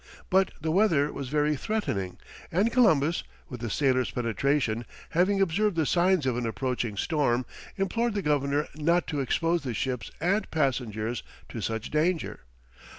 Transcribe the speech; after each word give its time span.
But 0.31 0.49
the 0.59 0.71
weather 0.71 1.13
was 1.13 1.29
very 1.29 1.55
threatening, 1.55 2.17
and 2.51 2.71
Columbus, 2.73 3.21
with 3.49 3.63
a 3.63 3.69
sailor's 3.69 4.09
penetration, 4.09 4.85
having 5.11 5.39
observed 5.39 5.75
the 5.75 5.85
signs 5.85 6.25
of 6.25 6.35
an 6.37 6.47
approaching 6.47 6.97
storm, 6.97 7.45
implored 7.77 8.15
the 8.15 8.23
governor 8.23 8.67
not 8.73 9.05
to 9.09 9.19
expose 9.19 9.61
the 9.61 9.75
ships 9.75 10.09
and 10.19 10.49
passengers 10.49 11.21
to 11.49 11.61
such 11.61 11.91
danger. 11.91 12.39